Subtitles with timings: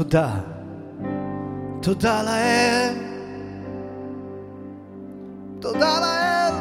[0.00, 0.30] תודה.
[1.82, 2.94] תודה לאל.
[5.60, 6.54] תודה לאל.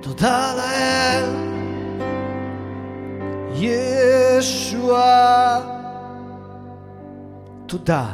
[0.00, 1.24] תודה לאל.
[3.54, 5.00] ישוע.
[7.66, 8.06] תודה.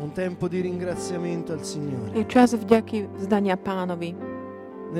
[0.00, 2.16] Un tempo di ringraziamento al Signore.
[2.16, 4.33] Je čas vďaky vzdania pánovi.
[4.93, 4.97] V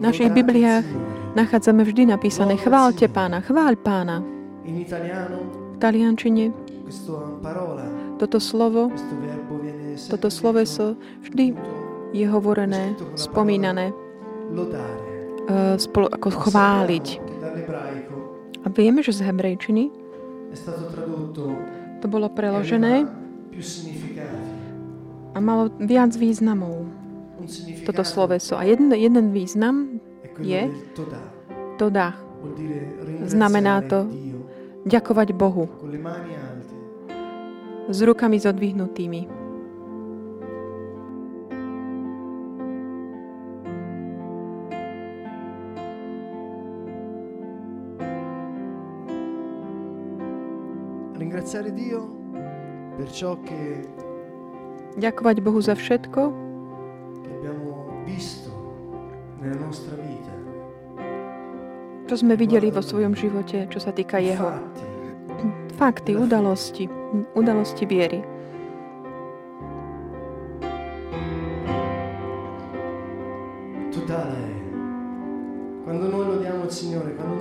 [0.00, 1.34] našich "Lodate il Bibliách Signore".
[1.36, 4.24] nachádzame vždy napísané chváľte pána, chváľ pána.
[4.64, 6.50] V taliančine
[8.18, 8.90] toto slovo,
[10.08, 11.54] toto sloveso vždy
[12.16, 17.06] je hovorené, spomínané eh, spolu, ako chváliť.
[18.64, 19.92] A vieme, že z hebrejčiny
[22.00, 23.06] to bolo preložené
[25.36, 26.88] a malo viac významov
[27.86, 28.58] toto sloveso.
[28.58, 30.00] A jeden, jeden význam
[30.38, 30.70] je
[31.78, 32.14] to dá
[33.26, 34.06] Znamená to
[34.86, 35.66] ďakovať Bohu.
[37.88, 39.20] s rukami zodvihnutými.
[51.16, 52.12] Ringraziare Dio
[52.94, 53.88] per ciò che,
[54.98, 56.47] Ďakovať Bohu za všetko,
[62.08, 64.48] čo sme videli vo svojom živote, čo sa týka Jeho.
[65.76, 66.88] Fakty, udalosti,
[67.36, 68.24] udalosti viery.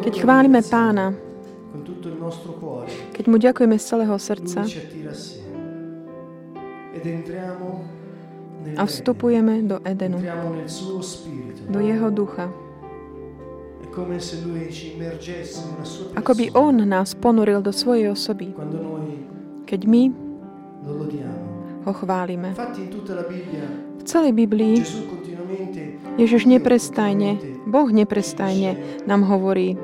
[0.03, 1.15] Keď chválime pána,
[3.15, 4.67] keď mu ďakujeme z celého srdca
[8.75, 10.19] a vstupujeme do Edenu,
[11.69, 12.51] do Jeho ducha.
[16.13, 18.53] Ako by On nás ponoril do svojej osoby,
[19.65, 20.03] keď my
[21.87, 22.53] ho chválime.
[23.97, 24.83] V celej Biblii
[26.17, 29.77] Ježiš neprestajne, Boh neprestajne nám hovorí,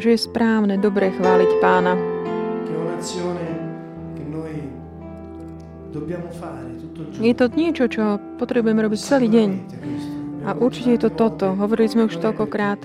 [0.00, 1.92] že je správne, dobre chváliť pána.
[7.18, 9.50] Je to niečo, čo potrebujeme robiť celý deň.
[10.44, 11.56] A určite je to toto.
[11.56, 12.84] Hovorili sme už toľkokrát.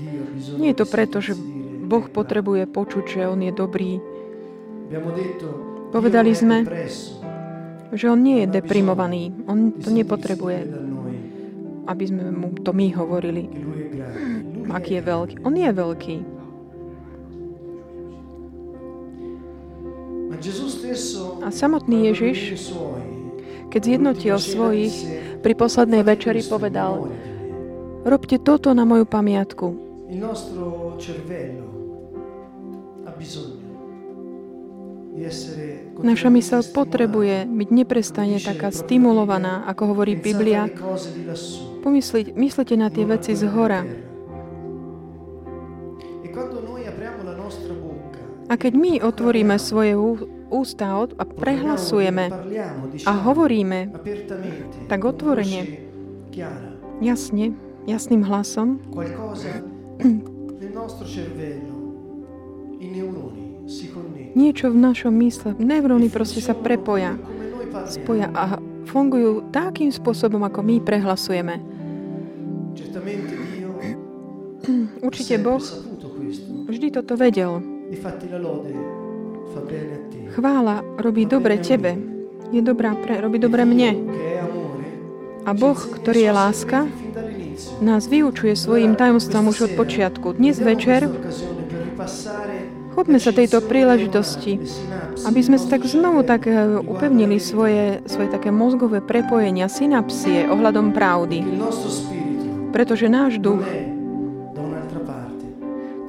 [0.56, 1.36] Nie je to preto, že
[1.90, 4.00] Boh potrebuje počuť, že On je dobrý,
[5.94, 6.66] Povedali sme,
[7.94, 9.46] že On nie je deprimovaný.
[9.46, 10.66] On to nepotrebuje,
[11.86, 13.46] aby sme mu to my hovorili,
[14.74, 15.36] aký je veľký.
[15.46, 16.18] On je veľký.
[21.42, 22.70] A samotný Ježiš,
[23.74, 24.96] keď zjednotil svojich,
[25.42, 27.40] pri poslednej "Fate večeri povedal, memoria di me."
[28.06, 29.68] robte toto na moju pamiatku.
[36.00, 40.16] Naša mysel continuamente potrebuje byť neprestane taká stimulovaná, ako hovorí.
[40.16, 40.72] Biblia.
[41.84, 43.84] Pomysliť, myslite na tie veci z hora.
[48.50, 49.94] A keď my otvoríme svoje
[50.50, 52.34] ústa a prehlasujeme
[53.06, 53.94] a hovoríme
[54.90, 55.86] tak otvorene.
[57.00, 57.54] jasne,
[57.86, 58.82] jasným hlasom,
[64.34, 67.22] niečo v našom mysle, neuróny proste sa prepoja,
[67.86, 68.58] spoja a
[68.90, 71.62] fungujú takým spôsobom, ako my prehlasujeme.
[75.06, 75.62] Určite Boh
[76.66, 77.79] vždy toto vedel.
[80.30, 81.98] Chvála robí dobre tebe,
[82.54, 83.98] je dobrá pre, robí dobre mne.
[85.42, 86.80] A Boh, ktorý je láska,
[87.82, 90.38] nás vyučuje svojim tajomstvom už od počiatku.
[90.38, 91.10] Dnes večer
[92.94, 94.62] chopme sa tejto príležitosti,
[95.26, 100.94] aby sme sa tak znovu tak eh, upevnili svoje, svoje také mozgové prepojenia, synapsie ohľadom
[100.94, 101.42] pravdy.
[102.70, 103.66] Pretože náš duch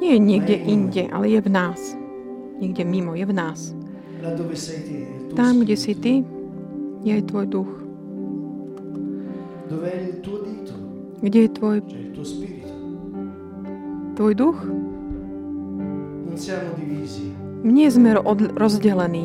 [0.00, 1.80] nie je niekde inde, ale je v nás.
[2.60, 3.76] Niekde mimo, je v nás.
[5.36, 6.24] Tam, kde si ty,
[7.04, 7.72] je aj tvoj duch.
[11.20, 11.76] Kde je tvoj,
[14.16, 14.58] tvoj duch?
[17.60, 18.16] Nie sme
[18.56, 19.24] rozdelení.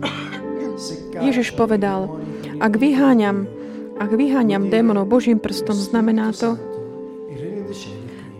[1.26, 3.48] Ježiš povedal, con ak vyháňam,
[3.96, 6.60] ak vyháňam démonov Božím prstom, znamená to,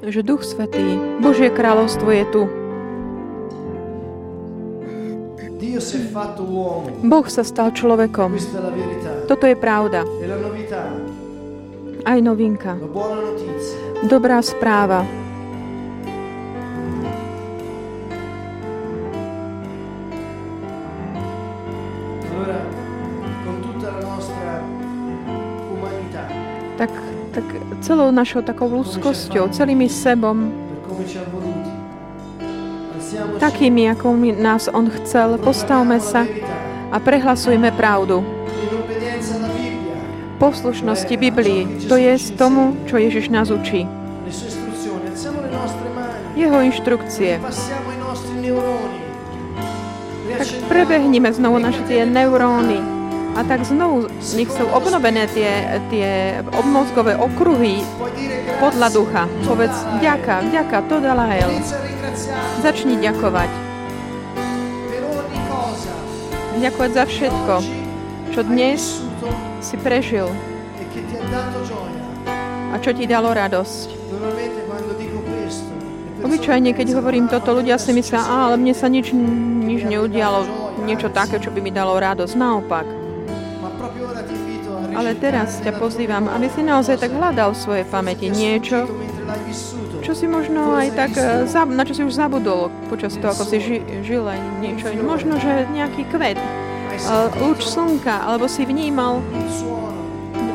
[0.00, 2.42] že Duch Svetý, Božie kráľovstvo je tu.
[7.04, 8.36] Boh sa stal človekom.
[9.28, 10.04] Toto je pravda.
[12.04, 12.80] Aj novinka.
[14.08, 15.19] Dobrá správa.
[27.90, 30.54] Celou našou takou ľudskosťou, celými sebom,
[33.42, 36.22] takými, ako nás On chcel, postavme sa
[36.94, 38.22] a prehlasujme pravdu.
[40.38, 43.90] Poslušnosti Biblii, to je z tomu, čo Ježiš nás učí.
[46.38, 47.42] Jeho inštrukcie.
[50.38, 52.99] Tak prebehnime znovu naše tie neuróny
[53.36, 56.10] a tak znovu nech sú obnovené tie, tie
[56.54, 57.82] obmozgové okruhy
[58.58, 59.22] podľa ducha.
[59.46, 61.50] Povedz vďaka, vďaka, to dala El.
[61.54, 63.50] inizia a ringraziare Začni ďakovať.
[66.60, 67.54] Ďakovať za všetko,
[68.36, 68.80] čo dnes
[69.64, 70.28] si prežil
[72.70, 73.88] a čo ti dalo radosť.
[76.20, 79.16] Obyčajne, keď hovorím "Ah, toto, ľudia si myslia, successo "Á, ale mne sa nič,
[79.64, 80.44] nič neudialo,
[80.84, 82.36] niečo anzi." také, čo by mi dalo radosť.
[82.36, 82.99] Naopak.
[84.90, 88.90] Ale teraz ťa pozývam, aby si naozaj tak hľadal v svojej pamäti niečo,
[90.00, 93.58] čo si možno aj tak, eh, na čo si už zabudol počas toho, ako si
[93.62, 94.90] ži- žil aj niečo.
[95.00, 96.98] Možno, že nejaký kvet, eh,
[97.38, 99.22] lúč slnka, alebo si vnímal,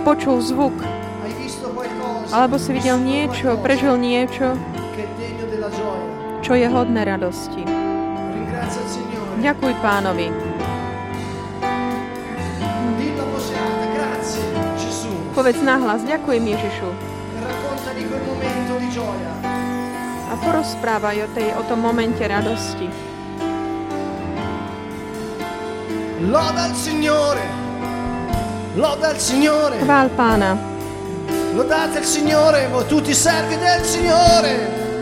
[0.04, 0.76] počul zvuk,
[2.30, 4.54] alebo si videl niečo, prežil niečo,
[6.46, 7.64] čo je hodné radosti.
[9.42, 10.55] Ďakuj pánovi.
[15.36, 16.88] Povedz nahlas, ďakujem Ježišu.
[20.32, 22.88] A porozprávaj o, tej, o tom momente radosti.
[26.32, 27.46] Loda il Signore.
[28.80, 29.76] Loda il Signore.
[29.84, 30.56] Chvál pána.
[31.56, 34.52] Lodate il Signore, voi tutti servi del Signore.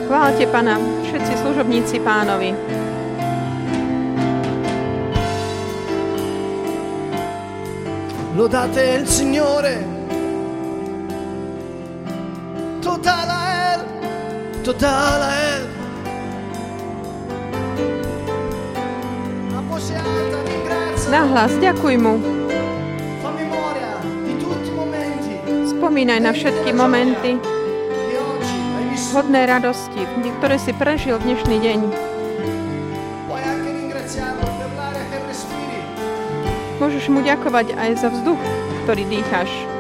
[0.06, 2.54] Chválte pána, všetci služobníci pánovi.
[8.34, 9.93] Lodate il Signore.
[19.54, 21.10] A voce alta ringrazia.
[21.12, 22.20] Nahlas, ďakuj mu.
[25.72, 27.40] Spomínaj na všetky momenty
[29.14, 30.10] hodné radosti,
[30.42, 31.80] ktoré si prežil v dnešný deň.
[36.82, 38.42] Môžeš mu ďakovať aj za vzduch,
[38.84, 39.73] ktorý dýcháš.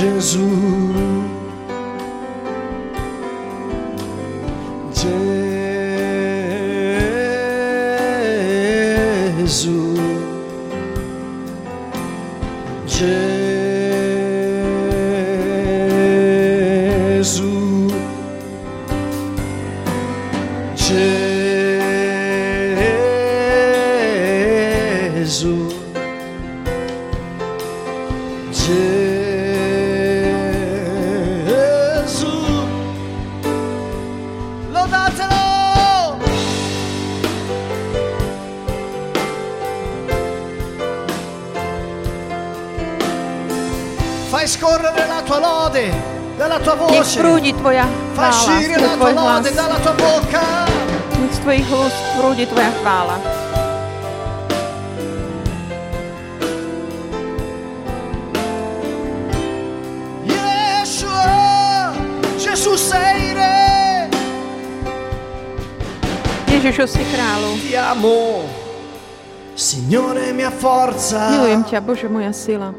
[0.00, 0.48] Gesù,
[47.60, 47.84] tvoja
[48.16, 49.44] chvála, z uscire la tua tvoj hlas.
[51.20, 53.16] Nech z tvojich úst prúdi tvoja chvála.
[60.24, 61.92] Yeshua,
[62.40, 64.08] Gesù sei re.
[66.48, 67.56] Ježišu si kráľu.
[67.60, 68.44] Ti amo,
[69.56, 72.72] Signore mia forza, Milujem ťa, Bože, moja sila.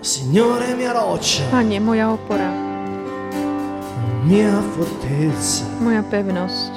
[0.00, 2.48] Signore mia roccia, Pane, moja opora,
[4.28, 5.64] mia fortezza.
[5.80, 6.72] moja pevnosť.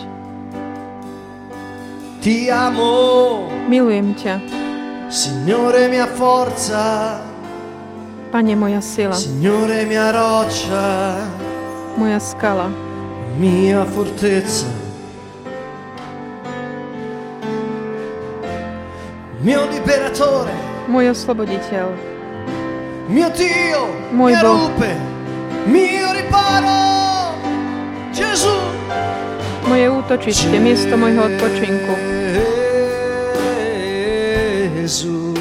[2.21, 4.39] Ti amo, Milujem ťa,
[5.11, 7.19] Signore mia forza,
[8.31, 11.19] Pane, moja sila, Signore mia roccia,
[11.99, 12.71] moja skala,
[13.35, 14.71] mia fortezza.
[19.41, 20.53] Mio liberatore,
[20.87, 21.89] môj osloboditeľ,
[23.09, 24.69] mio Dio, Mój mia Boh.
[24.69, 24.91] rupe,
[25.65, 27.10] mio riparo.
[29.67, 31.93] Moje útočište, miesto môjho odpočinku.
[34.71, 35.35] Gesù.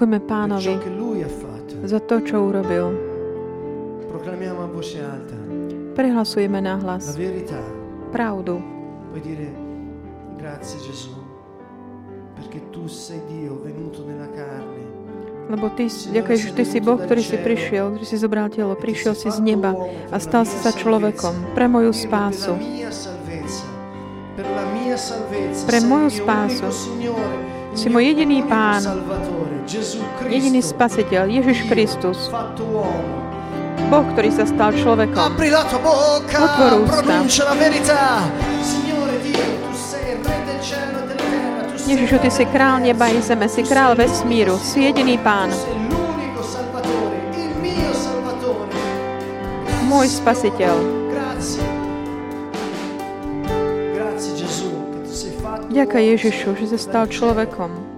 [0.00, 0.80] Ďakujeme pánovi
[1.84, 2.96] za to, čo urobil.
[5.92, 7.12] Prehlasujeme la nahlas
[8.08, 8.64] pravdu.
[15.52, 19.12] Lebo ty, ďakujem, že ty si Boh, ktorý si prišiel, ktorý si zobral telo, prišiel
[19.12, 19.76] si z neba
[20.08, 22.56] a stal si sa človekom pre moju Per spásu.
[25.68, 26.68] Pre moju spásu.
[27.76, 28.80] Si môj jediný Pán,
[30.28, 32.30] jediný spasiteľ, Ježiš Kristus.
[33.90, 35.34] Boh, ktorý sa stal človekom.
[36.30, 37.14] Otvor ústa.
[41.90, 45.50] Ježišu, ty si král neba i zeme, si král vesmíru, si jediný pán,
[49.90, 51.00] môj spasiteľ.
[55.70, 57.89] Uomo, Ježišu, že sa stal človekom.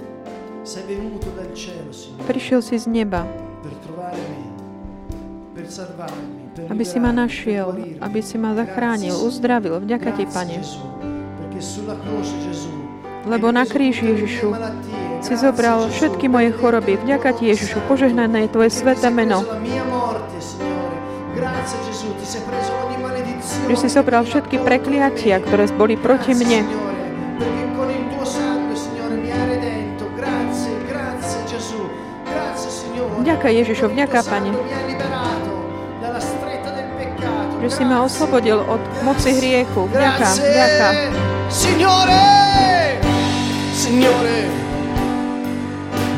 [2.22, 3.26] Prišiel si z neba,
[6.70, 9.82] aby si ma našiel, aby si ma zachránil, uzdravil.
[9.82, 10.58] Vďaka ti, Pane.
[13.22, 14.50] Lebo na kríži, Ježišu,
[15.22, 16.98] si zobral všetky moje choroby.
[16.98, 19.46] Vďaka ti, Ježišu, požehnané je tvoje sveté meno.
[23.70, 26.91] Že si zobral všetky prekliatia, ktoré boli proti mne.
[33.22, 34.50] Vďaka Ježišu, vďaka, Pane.
[37.62, 39.86] Že si ma oslobodil od moci hriechu.
[39.86, 40.88] Vďaka, vďaka.
[41.46, 42.26] Signore,
[43.70, 44.50] Signore,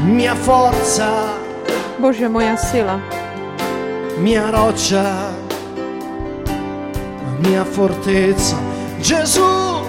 [0.09, 1.37] mia forza,
[2.01, 2.97] Bože, moja sila,
[4.17, 5.37] mia roccia,
[7.45, 8.57] mia fortezza.
[9.05, 9.85] Gesù,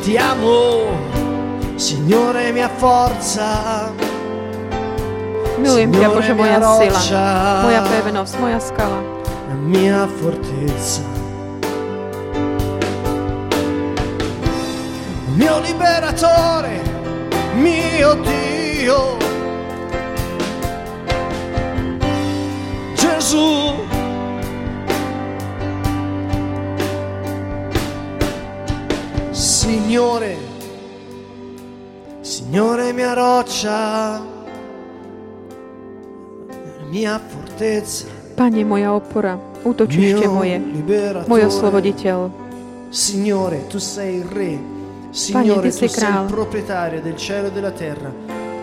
[0.00, 0.88] ti amo,
[1.76, 4.05] Signore, mia forza.
[5.58, 7.00] Milujem ťa, Bože, moja sila,
[7.64, 8.98] moja pevnosť, moja skala.
[9.66, 11.02] mia fortezza.
[15.36, 16.80] Mio liberatore,
[17.56, 19.18] mio Dio.
[22.96, 23.74] Gesù.
[29.32, 30.36] Signore,
[32.22, 34.35] Signore mia roccia.
[38.36, 40.60] Pane, moja opora, útočište moje,
[41.28, 42.30] môj osloboditeľ.
[42.92, 44.56] Signore, tu sei il re.
[45.10, 46.28] Signore, ty si král.
[46.28, 48.10] e della terra.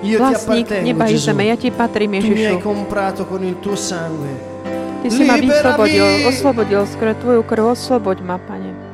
[0.04, 2.60] Io ti Vlastník neba i zeme, ja ti patrím, Ježišu.
[5.04, 8.93] Ty si ma vyslobodil, oslobodil skoro tvoju krv, osloboď ma, Pane.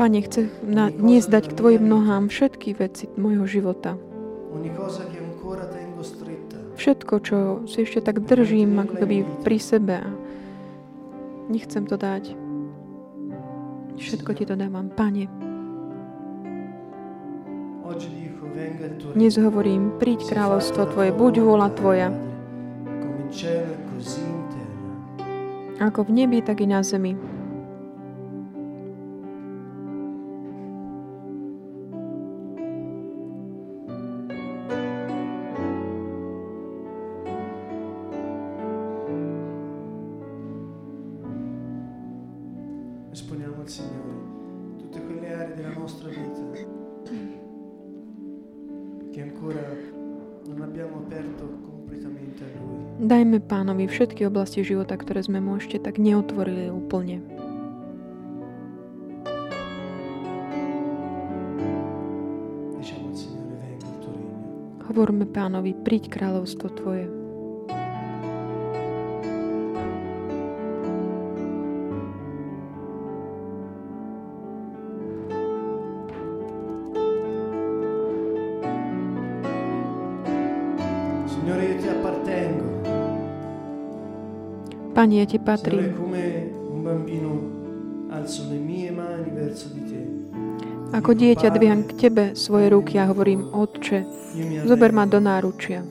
[0.00, 4.00] Pane, chcem na, dnes dať k tvojim nohám všetky veci môjho života.
[6.80, 7.36] Všetko, čo
[7.68, 10.08] si ešte tak držím ako keby pri sebe a
[11.52, 12.32] nechcem to dať.
[14.00, 15.28] Všetko ti to dávam, Pane.
[19.12, 22.08] Dnes hovorím, príď kráľovstvo Tvoje, buď vôľa Tvoja,
[25.76, 27.39] ako v nebi, tak i na zemi.
[53.10, 57.18] Dajme pánovi všetky oblasti života, ktoré sme mu ešte tak neotvorili úplne.
[64.86, 67.19] Hovorme pánovi, príď kráľovstvo tvoje.
[89.32, 90.00] Verso di te.
[90.90, 94.02] Ako dieťa dvíham k tebe svoje ruky a hovorím, Otče,
[94.66, 95.86] zober ma do náručia.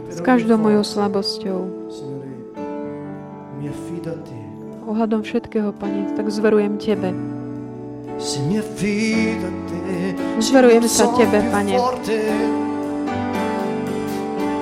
[0.09, 1.59] S každou mojou slabosťou.
[4.89, 7.13] Ohľadom všetkého, Pane, tak zverujem Tebe.
[10.41, 11.77] Zverujem sa Tebe, Pane.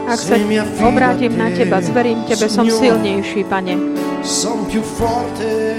[0.08, 0.40] Ak sa
[0.88, 3.76] obrátim na Teba, zverím Tebe, som silnejší, Pane.
[4.24, 5.76] Son più forte.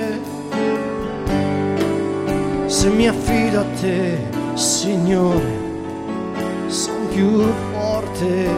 [2.68, 4.20] Se mi affido a te,
[4.52, 5.48] Signore,
[6.68, 7.40] son più
[7.72, 8.52] forte.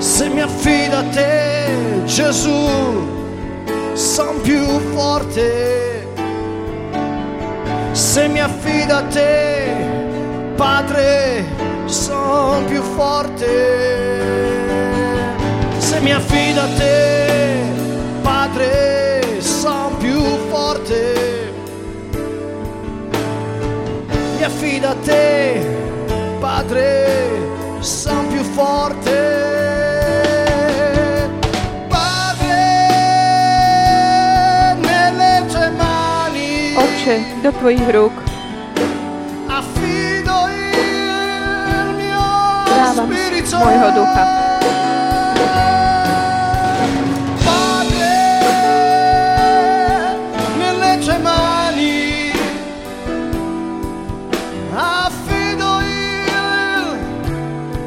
[0.00, 1.68] Se mi affido a te,
[2.08, 2.64] Gesù,
[3.92, 4.64] son più
[4.96, 6.08] forte.
[7.92, 9.68] Se mi affido a te,
[10.56, 11.44] Padre,
[11.94, 13.46] son più forte.
[15.78, 17.62] Se mi affido a te,
[18.22, 21.52] Padre, son più forte.
[24.36, 25.64] Mi affido a te,
[26.40, 27.06] Padre,
[27.80, 29.52] son più forte.
[36.76, 38.33] Otče, do Tvojich rúk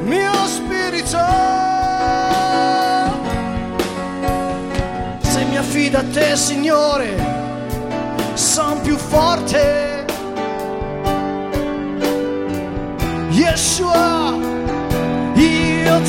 [0.04, 1.20] mio spirito.
[5.22, 7.16] Se mi affido a te, Signore,
[8.36, 10.06] son più forte.
[13.32, 14.17] Yeshua,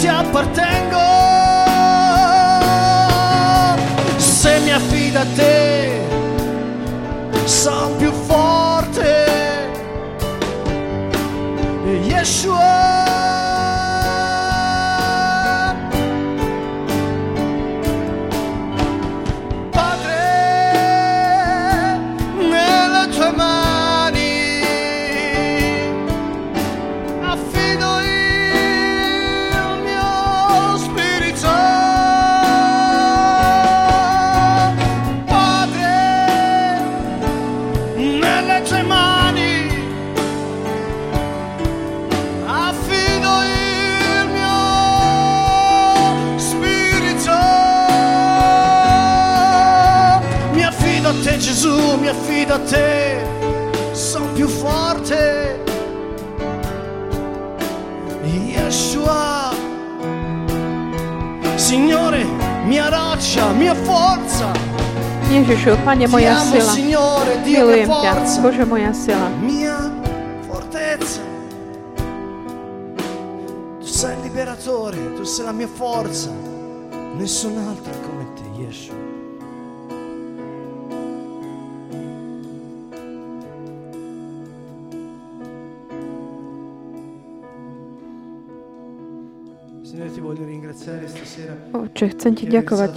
[0.00, 1.06] ti appartengo.
[4.18, 6.00] Se mi affido a te,
[7.46, 8.47] son più forte.
[65.58, 66.72] Ježišu, Pane, moja sila.
[66.72, 69.26] Signore, Dio mia Milujem ťa, Bože, moja sila.
[73.82, 76.30] Tu sei il liberatore, tu sei la mia forza.
[77.18, 78.94] Nessun altro come te, Yeshua.
[89.82, 91.56] Signore, ti voglio ringraziare stasera.
[91.74, 92.94] Oče, chcem Ti ďakovať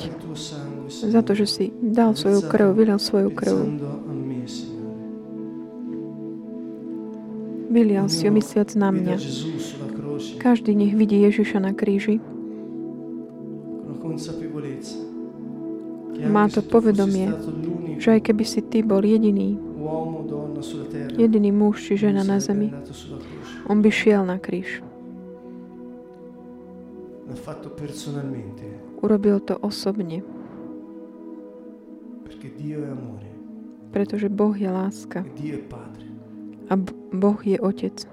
[1.12, 3.58] za to, že si dal svoju krv, vylil svoju krv.
[7.72, 9.16] Vylial si ju mysliac na mňa.
[10.44, 12.20] Každý nech vidí Ježiša na kríži.
[16.28, 17.32] Má to povedomie,
[18.02, 19.62] Že aj keby si Ty bol jediný,
[21.14, 22.74] jediný muž či žena na zemi,
[23.70, 24.82] on by šiel na kríž.
[29.06, 30.26] Urobil to osobne,
[33.92, 35.26] pretože Boh je láska
[36.72, 36.74] a
[37.12, 38.08] Boh je Otec.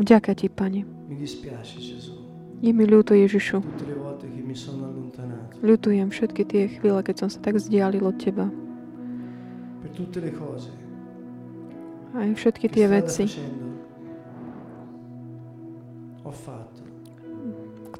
[0.00, 0.82] Vďaka Ti, Pane.
[2.60, 3.60] Je mi ľúto, Ježišu.
[5.60, 8.48] Ľutujem všetky tie chvíle, keď som sa tak vzdialil od Teba.
[12.10, 13.24] Aj všetky tie veci,
[16.24, 16.69] ho fatto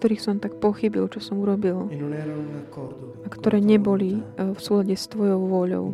[0.00, 1.92] ktorých som tak pochybil, čo som urobil
[3.20, 5.92] a ktoré neboli eh, v súlade s Tvojou vôľou.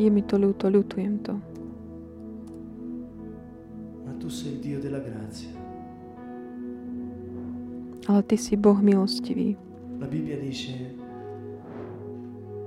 [0.00, 1.36] Je mi to ľúto, ľutujem to.
[8.06, 9.60] Ale Ty si Boh milostivý.
[10.00, 10.72] La Bibbia dice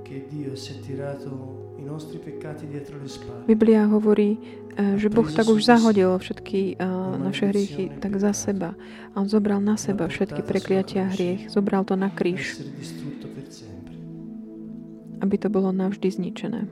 [0.02, 1.69] che Dio si è tirato
[3.46, 4.38] Biblia hovorí,
[4.76, 6.86] eh, že Boh tak už zahodil všetky eh,
[7.18, 8.78] naše hriechy tak za seba.
[9.14, 11.50] A On zobral na seba všetky prekliatia hriech.
[11.50, 12.62] Zobral to na kríž,
[15.20, 16.70] aby to bolo navždy zničené.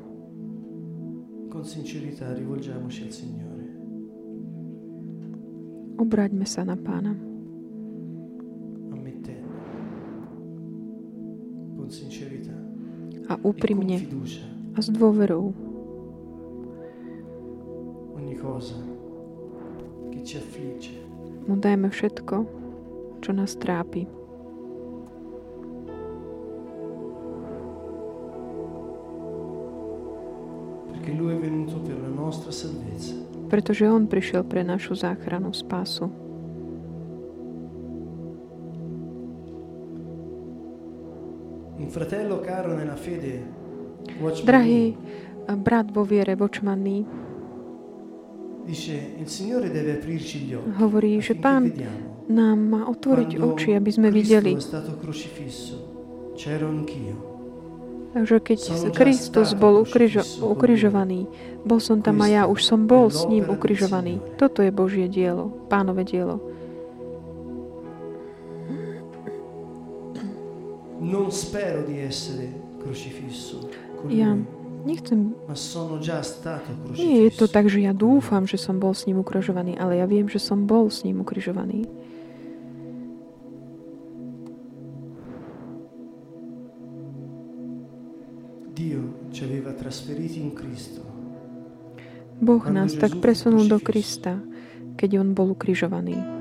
[5.99, 7.19] Obráťme sa na Pána.
[13.29, 15.51] A e úprimne fiducia a s dôverou
[21.49, 22.37] mu dajme všetko,
[23.19, 24.07] čo nás trápi.
[33.49, 36.07] Pretože On prišiel pre našu záchranu, spásu.
[41.81, 43.58] Un fratello caro nella fede,
[44.45, 47.07] Drahý eh, brat vo viere, vočmanný,
[50.77, 51.73] hovorí, že Pán
[52.29, 54.53] nám má otvoriť oči, aby sme videli.
[58.09, 58.59] Takže keď
[58.93, 61.29] Kristus bol ukrižo- ukrižovaný,
[61.65, 64.21] bol som tam a ja už som bol s ním ukrižovaný.
[64.37, 66.41] Toto je Božie dielo, pánové dielo.
[70.99, 74.39] Non spero di essere crocifisso Ja
[74.87, 75.35] nechcem,
[76.95, 80.07] nie je to tak, že ja dúfam, že som bol s ním ukrižovaný, ale ja
[80.07, 81.83] viem, že som bol s ním ukrižovaný.
[92.39, 94.39] Boh nás tak presunul do Krista,
[94.95, 96.38] keď on bol ukrižovaný.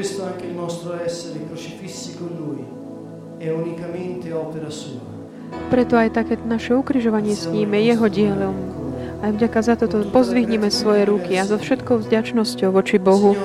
[0.00, 2.64] Questo anche il nostro essere crocifissi con Lui
[3.36, 4.96] è unicamente opera sua.
[5.68, 8.56] Preto aj také naše ukrižovanie s ním je jeho dielom.
[9.20, 13.36] Aj vďaka za toto pozdvihneme svoje ruky a so všetkou vďačnosťou voči Bohu.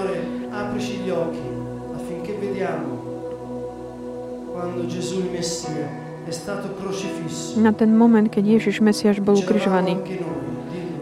[7.59, 9.99] Na ten moment, keď Ježiš Mesiaš bol ukrižovaný,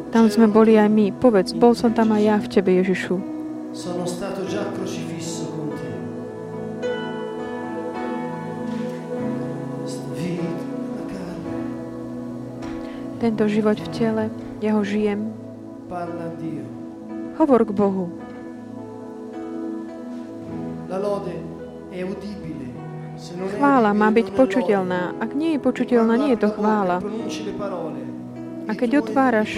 [0.09, 1.13] tam sme boli aj my.
[1.13, 3.33] Povedz, bol som tam aj ja v Tebe, Ježišu.
[13.23, 14.23] Tento život v tele,
[14.59, 15.31] ja ho žijem.
[17.39, 18.12] Hovor k Bohu.
[23.55, 25.15] Chvála má byť počuteľná.
[25.23, 26.99] Ak nie je počuteľná, nie je to chvála.
[28.67, 29.55] A keď otváraš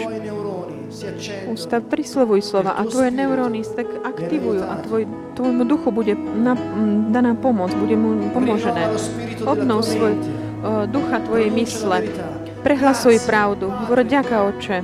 [1.50, 6.54] Ústa, prislovuj slova a tvoje neuróny sa tak aktivujú a tvoj, tvojmu duchu bude na,
[7.10, 8.94] daná pomoc, bude mu pomožené.
[9.42, 12.06] Obnov svoj o, ducha tvojej mysle.
[12.66, 13.70] Prehlasuj pravdu.
[13.70, 14.82] Hovor ďaká, Otče.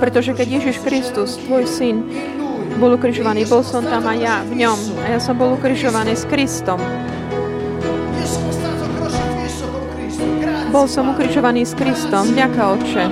[0.00, 2.00] Pretože keď Ježiš Kristus, tvoj syn,
[2.80, 4.78] bol ukrižovaný, bol som tam aj ja v ňom.
[5.04, 6.80] A ja som bol ukrižovaný s Kristom.
[10.72, 12.32] Bol som ukrižovaný s Kristom.
[12.32, 13.04] Ďaká, Otče.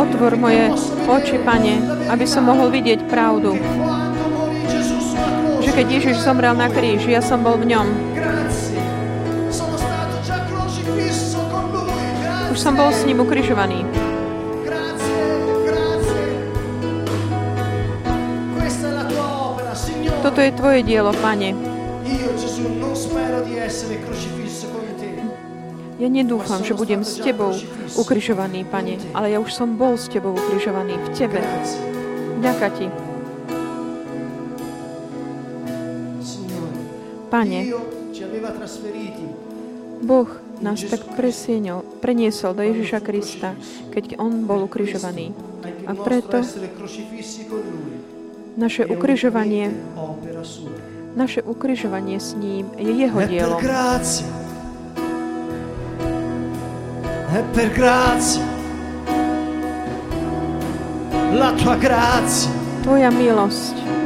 [0.00, 0.72] Otvor moje
[1.12, 3.52] oči, Pane, aby som mohol vidieť pravdu.
[5.72, 7.88] Že keď Ježiš zomrel na kríži, ja som bol v ňom.
[12.52, 13.80] Už som bol s ním ukrižovaný.
[20.20, 21.56] Toto je tvoje dielo, Pane.
[25.96, 27.56] Ja nedúfam, že budem s Tebou
[27.96, 31.40] ukrižovaný, Pane, ale ja už som bol s Tebou ukrižovaný v Tebe.
[32.44, 33.11] Ďaká Ti.
[37.32, 37.64] Pane,
[40.04, 40.28] Boh
[40.60, 43.56] nás tak presienil, preniesol do Ježiša Krista,
[43.88, 45.32] keď On bol ukrižovaný.
[45.88, 46.44] A preto
[48.60, 49.72] naše ukrižovanie,
[51.16, 53.60] naše ukrižovanie s ním je jeho dielom.
[57.32, 58.44] È per grazia.
[61.32, 62.52] La tua grazia.
[62.84, 64.01] Tvoja milosť.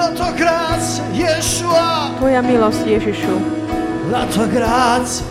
[0.00, 2.16] La tua grazia, Yeshua.
[2.16, 3.34] Tvoja milosť, Ježišu.
[4.08, 5.28] La tua grazia.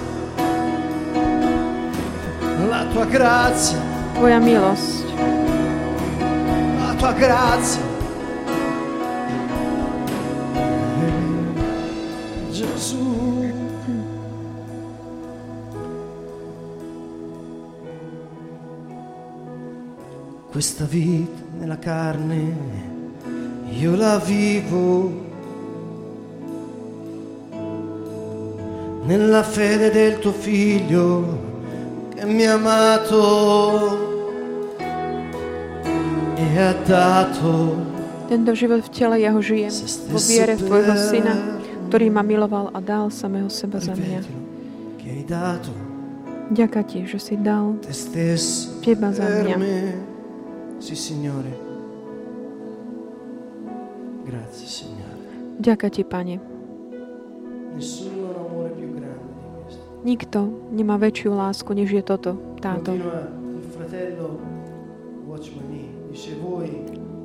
[2.70, 3.82] La tua grazia.
[4.14, 5.10] Tvoja milosť.
[6.78, 7.82] La tua grazia.
[12.54, 13.10] Gesù.
[20.54, 22.89] Questa vita nella carne
[23.80, 25.10] io la vivo
[29.04, 31.48] nella fede del tuo figlio
[32.14, 33.98] che mi ha amato
[36.36, 37.88] e ha dato
[38.28, 39.72] Tento život v tele ja ho žijem
[40.12, 41.34] vo viere v Tvojho Syna,
[41.90, 44.22] ktorý ma miloval a dal samého seba za mňa.
[46.54, 47.80] Ďaká Ti, že si dal
[48.86, 49.58] Teba za mňa.
[50.78, 51.69] Sì, Signore.
[54.50, 55.14] Grazie, Signore.
[55.62, 56.42] Ďaká Ti, Pane.
[57.78, 60.02] Nessuno ha un amore più grande di questo.
[60.02, 60.40] Nikto
[60.74, 62.98] nemá väčšiu lásku, než je toto, táto.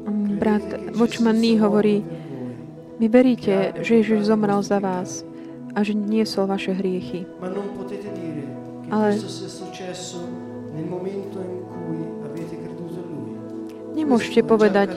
[0.04, 2.04] Mm, Brat Watchman Nee hovorí,
[3.00, 5.24] vy veríte, že Ježiš zomrel za vás
[5.72, 7.24] a že niesol vaše hriechy.
[8.92, 9.16] Ale-.
[13.96, 14.92] Nemôžete povedať,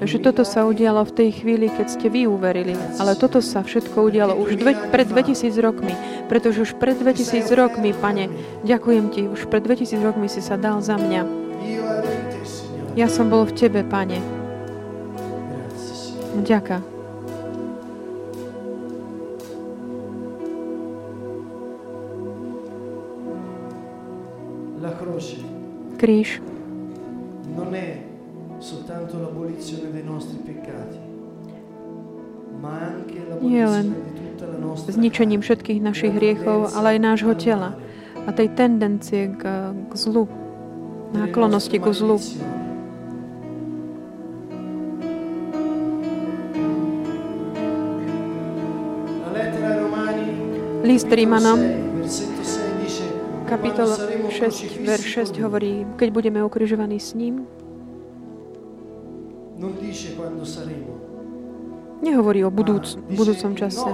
[0.00, 4.00] že toto sa udialo v tej chvíli, keď ste vy uverili, ale toto sa všetko
[4.00, 5.92] udialo už dve, pred 2000 rokmi,
[6.24, 8.32] pretože už pred 2000 rokmi, Pane,
[8.64, 11.22] ďakujem Ti, už pred 2000 rokmi si sa dal za mňa.
[12.96, 14.18] Ja som bol v Tebe, Pane.
[16.40, 16.80] Ďaká.
[26.00, 26.40] Kríž
[33.40, 33.86] Nie len
[34.88, 37.76] zničením všetkých našich hriechov, ale aj nášho tela
[38.26, 40.28] a tej tendencie k, k zlu,
[41.16, 42.20] náklonosti ku zlu.
[50.80, 53.04] List Rímanom, 6, versetto 6 dice
[53.46, 57.46] kapitola "Quando saremo 6, verš crocifissi 6 hovorí, keď budeme ukrižovaní s ním,
[59.60, 60.96] non dice quando saremo,
[62.00, 63.92] nehovorí o ma budúc, budúcom čase,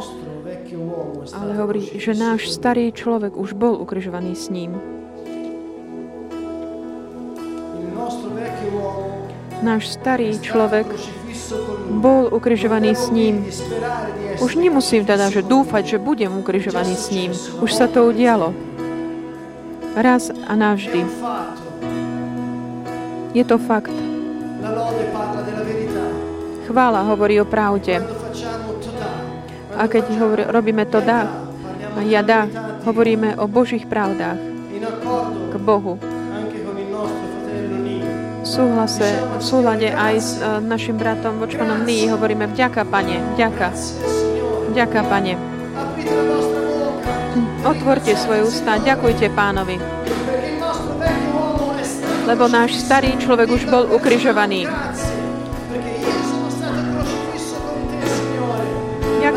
[1.34, 4.78] ale hovorí, že náš starý človek už bol ukrižovaný s ním.
[9.66, 10.86] Náš starý človek
[11.98, 13.42] bol ukrižovaný s ním.
[14.38, 17.34] Už nemusím teda že dúfať, že budem ukrižovaný s ním.
[17.58, 18.54] Už sa to udialo.
[19.98, 21.02] Raz a navždy.
[23.34, 24.05] Je to fakt.
[26.76, 28.04] Chvála hovorí o pravde.
[29.80, 31.24] A keď hovor, robíme to dá,
[31.96, 32.44] a ja dá,
[32.84, 34.36] hovoríme o Božích pravdách
[35.24, 35.96] k Bohu.
[38.44, 43.72] V súhlase, v súlade aj s uh, našim bratom Vočmanom Nii hovoríme vďaka, Pane, vďaka,
[44.76, 45.32] vďaka, Pane.
[47.64, 49.80] Otvorte svoje ústa, ďakujte Pánovi,
[52.28, 54.68] lebo náš starý človek už bol ukrižovaný.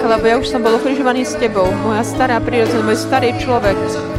[0.10, 1.69] Lebo ja už som bol ukrižovaný s Tebou.
[1.86, 4.10] Moja stará prírodzenosť, môj starý človek už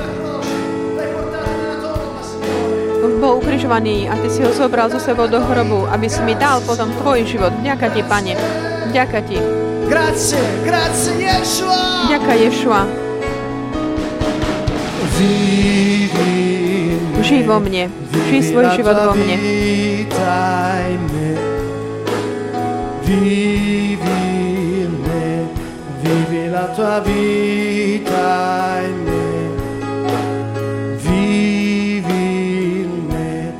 [3.20, 6.64] bol ukrižovaný a Ty si ho zobral zo sebou do hrobu, aby si mi dal
[6.64, 7.52] potom Tvoj život.
[7.60, 8.32] Ďaká Ti, Pane.
[8.96, 9.36] Ďaká Ti.
[9.90, 11.12] Grazie, grazie.
[12.08, 12.88] Ďaká Ješua.
[17.20, 17.92] Žij vo mne.
[18.32, 19.36] Žij svoj život vo mne.
[23.04, 24.49] Vivi
[26.10, 29.28] vivi la tua vita in me.
[30.96, 33.54] Vivi in me,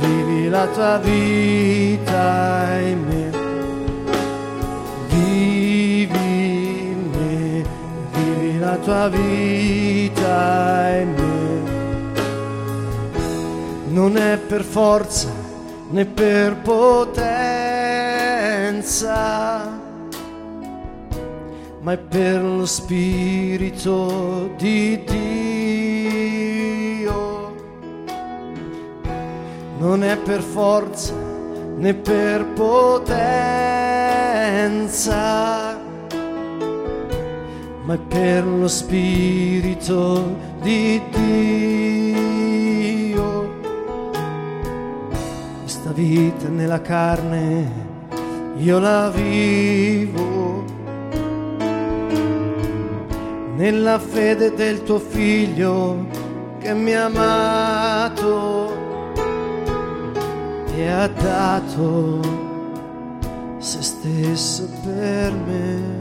[0.00, 3.30] vivi la tua vita in me.
[5.08, 6.16] Vivi
[6.90, 7.64] in me,
[8.12, 11.22] vivi la tua vita in me
[13.92, 15.28] non è per forza
[15.90, 17.42] né per potenza,
[21.82, 25.42] ma è per lo Spirito di Dio.
[29.82, 31.12] non è per forza
[31.76, 32.86] né per potenza,
[37.82, 42.30] ma è per lo Spirito di Dio.
[45.62, 47.90] Questa vita nella carne
[48.58, 50.71] io la vivo
[53.62, 56.04] nella fede del tuo figlio
[56.58, 58.72] che mi ha amato
[60.74, 62.20] e ha dato
[63.58, 66.00] se stesso per me.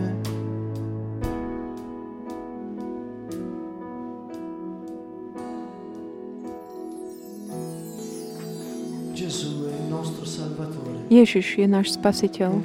[11.12, 12.64] Ježiš je náš spasiteľ.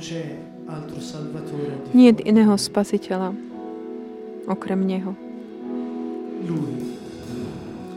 [1.92, 3.45] Nie je iného spasiteľa
[4.46, 5.12] okrem Neho.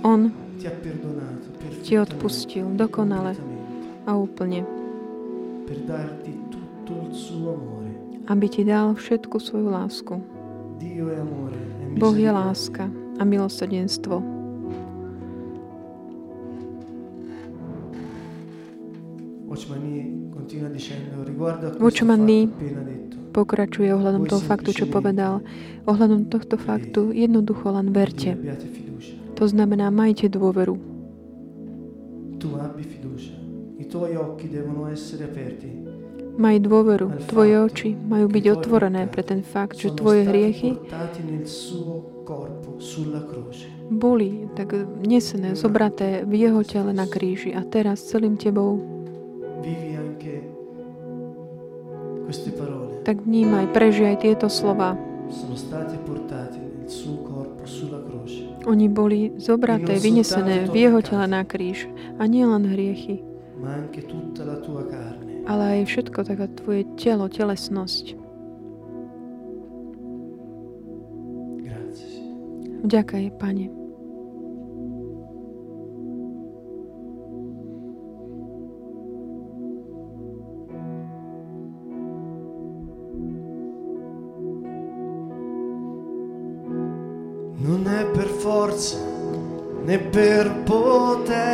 [0.03, 0.31] On
[1.83, 3.35] ti odpustil dokonale
[4.05, 4.65] a úplne.
[8.29, 10.13] Aby ti dal všetku svoju lásku.
[11.99, 12.87] Boh je láska
[13.19, 14.39] a milosrdenstvo.
[21.79, 22.21] Watchman
[23.29, 25.45] pokračuje ohľadom toho faktu, čo povedal.
[25.85, 28.35] Ohľadom tohto faktu jednoducho len verte.
[29.39, 30.75] To znamená, majte dôveru.
[36.39, 37.07] Maj dôveru.
[37.27, 40.75] Tvoje oči majú byť otvorené pre ten fakt, že tvoje hriechy
[43.89, 48.98] boli tak nesené, zobraté v jeho tele na kríži a teraz celým tebou
[53.09, 54.93] tak vnímaj, prežij tieto slova.
[58.69, 61.89] Oni boli zobraté, vynesené v jeho tele na kríž.
[62.21, 63.25] A nie len hriechy,
[65.49, 68.13] ale aj všetko, taká tvoje telo, telesnosť.
[72.85, 73.78] Vďakaj, Pane.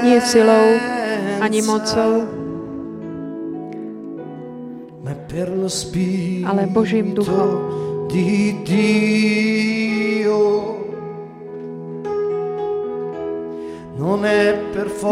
[0.03, 0.79] Nie silou
[1.41, 2.23] ani mocou,
[6.47, 7.49] ale Božím duchom.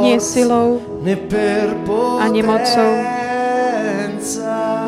[0.04, 0.80] Nie silou
[2.20, 2.92] ani mocou,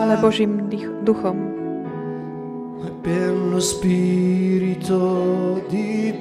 [0.02, 0.70] ale Božím
[1.04, 1.55] duchom.
[3.56, 6.20] Lo Spirito di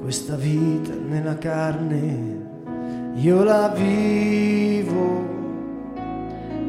[0.00, 2.00] Questa vita nella carne
[3.16, 5.28] io la vivo.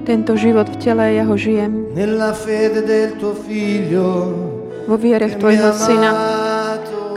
[0.04, 1.96] Tento život v tele ja ho žijem.
[1.96, 4.84] Nella fede del tuo figlio.
[4.84, 6.12] Vo viere v tvojho syna,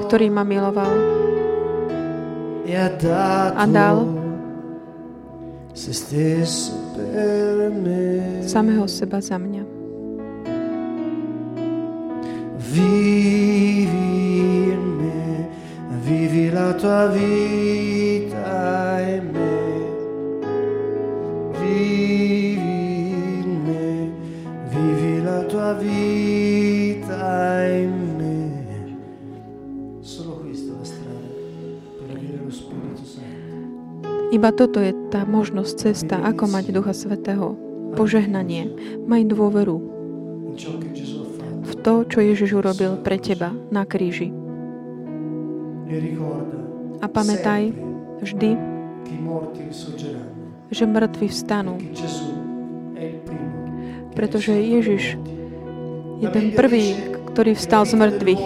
[0.07, 0.95] ktorý ma miloval.
[2.63, 4.07] E a dal
[5.75, 8.42] se stesso per me.
[8.53, 9.65] Samého seba za mňa.
[12.61, 14.13] Vivi
[16.13, 19.57] vivi la tua vita in me,
[21.57, 24.13] vivi in me,
[24.69, 28.37] vivi la tua vita in me.
[30.01, 31.29] Solo questa è la strada
[31.97, 34.29] per avere lo Spirito Santo.
[34.33, 37.72] Iba toto je tá možnosť, cesta, ako mať Ducha Svetého.
[37.93, 38.73] Požehnanie.
[39.05, 39.77] Maj dôveru
[41.63, 44.35] v to, čo Ježiš urobil pre teba na kríži.
[47.03, 47.73] A pamätaj
[48.23, 48.51] vždy,
[50.73, 51.77] že mŕtvi vstanú.
[54.13, 55.17] Pretože Ježiš
[56.21, 56.95] je ten prvý,
[57.33, 58.43] ktorý vstal z mŕtvych.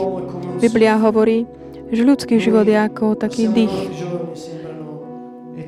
[0.63, 1.45] Biblia hovorí,
[1.93, 3.77] že ľudský život je ako taký dých.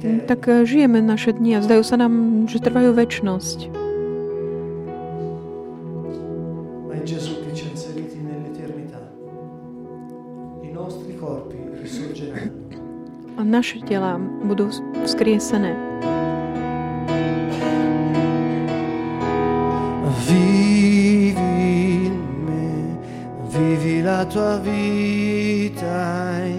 [0.03, 3.89] Tak eh, žijeme naše dni a zdajú sa nám, že trvajú väčnosť.
[13.39, 14.67] a naše tela budú
[15.07, 15.79] skriesené.
[20.27, 21.39] Vivi
[22.11, 22.99] in me,
[23.47, 26.58] vivi la tua vita in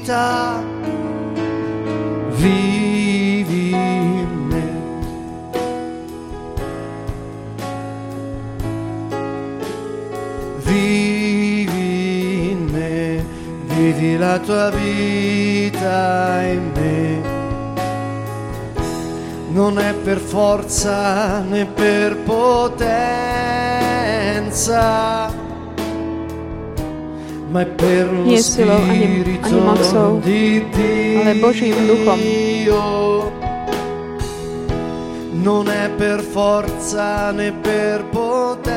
[0.00, 0.62] vita
[2.30, 4.68] vivi in me.
[10.62, 11.70] Vivi
[12.50, 13.24] in me,
[13.64, 17.20] vivi la tua vita in me.
[19.52, 23.20] Non è per forza né per potenza
[27.50, 30.62] Nie silou ani, ani mocou, di
[31.18, 32.18] ale Božím duchom.
[32.18, 33.32] Dio.
[35.42, 38.70] Non è per forza né per potenza,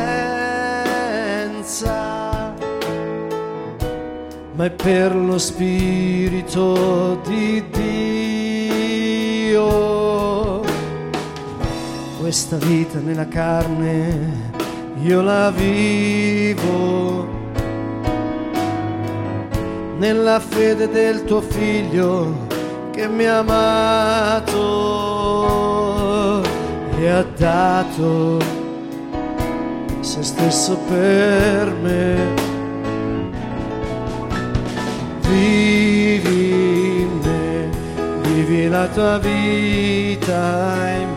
[4.56, 9.62] ma è per lo Spirito di Dio.
[12.20, 14.52] Questa vita nella carne
[15.04, 17.43] io la vivo
[19.98, 22.48] nella fede del tuo figlio
[22.92, 24.52] che mi ha amato
[26.98, 28.40] e ha dato
[30.00, 32.52] se stesso per me.
[35.22, 37.70] Vivi in me,
[38.22, 41.13] vivi la tua vita in me.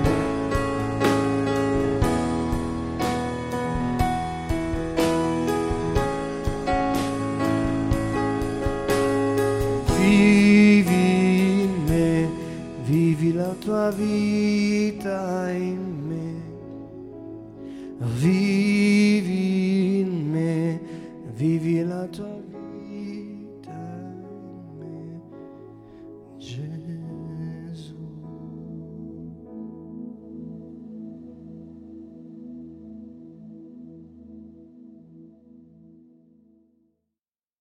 [13.66, 13.92] Vivi la
[15.02, 15.75] tua